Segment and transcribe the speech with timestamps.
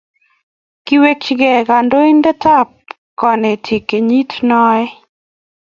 [0.85, 2.69] kiwechigei kandoindetab
[3.19, 4.81] konetik kenyit noe